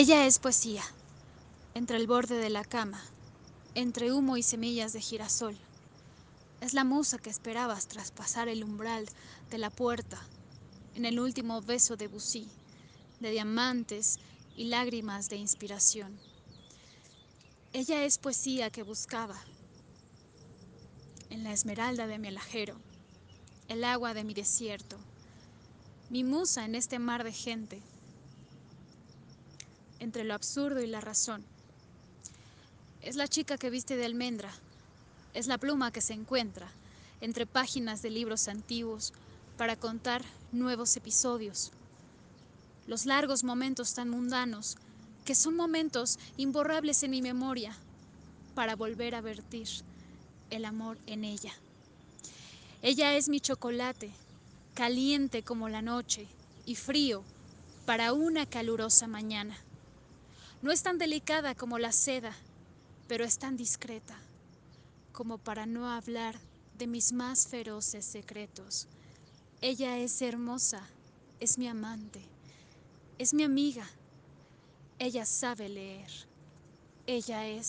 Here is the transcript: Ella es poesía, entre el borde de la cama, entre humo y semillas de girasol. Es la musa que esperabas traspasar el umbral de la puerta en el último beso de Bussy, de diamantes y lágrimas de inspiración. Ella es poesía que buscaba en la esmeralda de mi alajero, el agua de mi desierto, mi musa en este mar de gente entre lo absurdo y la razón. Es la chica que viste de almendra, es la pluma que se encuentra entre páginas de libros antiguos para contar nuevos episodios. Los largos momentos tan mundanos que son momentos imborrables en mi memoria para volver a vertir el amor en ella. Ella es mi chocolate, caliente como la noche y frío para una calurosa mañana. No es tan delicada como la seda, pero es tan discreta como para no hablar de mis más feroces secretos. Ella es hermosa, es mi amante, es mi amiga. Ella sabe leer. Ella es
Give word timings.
Ella 0.00 0.26
es 0.26 0.38
poesía, 0.38 0.84
entre 1.74 1.96
el 1.96 2.06
borde 2.06 2.36
de 2.36 2.50
la 2.50 2.62
cama, 2.62 3.02
entre 3.74 4.12
humo 4.12 4.36
y 4.36 4.44
semillas 4.44 4.92
de 4.92 5.00
girasol. 5.00 5.58
Es 6.60 6.72
la 6.72 6.84
musa 6.84 7.18
que 7.18 7.30
esperabas 7.30 7.88
traspasar 7.88 8.46
el 8.46 8.62
umbral 8.62 9.06
de 9.50 9.58
la 9.58 9.70
puerta 9.70 10.24
en 10.94 11.04
el 11.04 11.18
último 11.18 11.62
beso 11.62 11.96
de 11.96 12.06
Bussy, 12.06 12.48
de 13.18 13.32
diamantes 13.32 14.20
y 14.54 14.66
lágrimas 14.66 15.30
de 15.30 15.36
inspiración. 15.38 16.16
Ella 17.72 18.04
es 18.04 18.18
poesía 18.18 18.70
que 18.70 18.84
buscaba 18.84 19.42
en 21.28 21.42
la 21.42 21.52
esmeralda 21.52 22.06
de 22.06 22.20
mi 22.20 22.28
alajero, 22.28 22.76
el 23.66 23.82
agua 23.82 24.14
de 24.14 24.22
mi 24.22 24.32
desierto, 24.32 24.96
mi 26.08 26.22
musa 26.22 26.64
en 26.64 26.76
este 26.76 27.00
mar 27.00 27.24
de 27.24 27.32
gente 27.32 27.82
entre 30.00 30.24
lo 30.24 30.34
absurdo 30.34 30.80
y 30.80 30.86
la 30.86 31.00
razón. 31.00 31.44
Es 33.02 33.16
la 33.16 33.28
chica 33.28 33.58
que 33.58 33.70
viste 33.70 33.96
de 33.96 34.04
almendra, 34.04 34.50
es 35.34 35.46
la 35.46 35.58
pluma 35.58 35.92
que 35.92 36.00
se 36.00 36.14
encuentra 36.14 36.70
entre 37.20 37.46
páginas 37.46 38.02
de 38.02 38.10
libros 38.10 38.48
antiguos 38.48 39.12
para 39.56 39.76
contar 39.76 40.22
nuevos 40.52 40.96
episodios. 40.96 41.72
Los 42.86 43.06
largos 43.06 43.44
momentos 43.44 43.94
tan 43.94 44.08
mundanos 44.08 44.76
que 45.24 45.34
son 45.34 45.56
momentos 45.56 46.18
imborrables 46.36 47.02
en 47.02 47.10
mi 47.10 47.22
memoria 47.22 47.76
para 48.54 48.76
volver 48.76 49.14
a 49.14 49.20
vertir 49.20 49.68
el 50.50 50.64
amor 50.64 50.98
en 51.06 51.24
ella. 51.24 51.52
Ella 52.80 53.14
es 53.14 53.28
mi 53.28 53.40
chocolate, 53.40 54.10
caliente 54.74 55.42
como 55.42 55.68
la 55.68 55.82
noche 55.82 56.26
y 56.64 56.76
frío 56.76 57.24
para 57.84 58.12
una 58.12 58.46
calurosa 58.46 59.06
mañana. 59.06 59.58
No 60.60 60.72
es 60.72 60.82
tan 60.82 60.98
delicada 60.98 61.54
como 61.54 61.78
la 61.78 61.92
seda, 61.92 62.34
pero 63.06 63.24
es 63.24 63.38
tan 63.38 63.56
discreta 63.56 64.18
como 65.12 65.38
para 65.38 65.66
no 65.66 65.88
hablar 65.88 66.36
de 66.76 66.86
mis 66.86 67.12
más 67.12 67.46
feroces 67.46 68.04
secretos. 68.04 68.88
Ella 69.60 69.98
es 69.98 70.20
hermosa, 70.20 70.82
es 71.38 71.58
mi 71.58 71.68
amante, 71.68 72.22
es 73.18 73.34
mi 73.34 73.44
amiga. 73.44 73.88
Ella 74.98 75.26
sabe 75.26 75.68
leer. 75.68 76.10
Ella 77.06 77.46
es 77.46 77.68